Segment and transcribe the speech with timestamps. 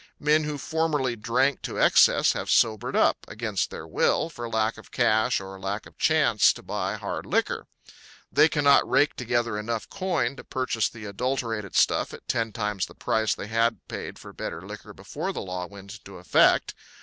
[0.19, 4.89] Men who formerly drank to excess have sobered up, against their will, for lack of
[4.89, 7.67] cash or lack of chance to buy hard liquor.
[8.31, 12.95] They cannot rake together enough coin to purchase the adulterated stuff at ten times the
[12.95, 16.73] price they had paid for better liquor before the law went into effect.